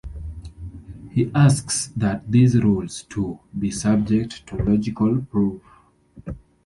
He 1.11 1.29
asks 1.35 1.89
that 1.95 2.31
these 2.31 2.59
rules, 2.59 3.03
too, 3.03 3.39
be 3.59 3.69
subject 3.69 4.47
to 4.47 4.55
logical 4.55 5.21
proof. 5.29 5.61